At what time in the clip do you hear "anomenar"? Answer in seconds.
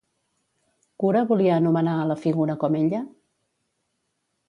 1.63-1.95